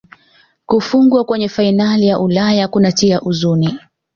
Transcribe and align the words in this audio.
kufungwa 0.65 1.23
kwenye 1.23 1.49
fainali 1.49 2.07
ya 2.07 2.19
ulaya 2.19 2.67
kunatia 2.67 3.21
uzuni 3.21 3.79